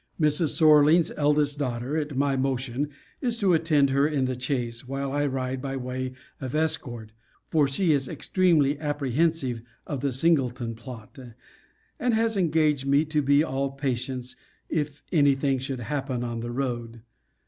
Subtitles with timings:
[0.19, 0.57] Mrs.
[0.57, 2.89] Sorlings's eldest daughter, at my motion,
[3.21, 7.11] is to attend her in the chaise, while I ride by way of escort:
[7.45, 11.19] for she is extremely apprehensive of the Singleton plot;
[11.99, 14.35] and has engaged me to be all patience,
[14.69, 17.03] if any thing should happen on the road.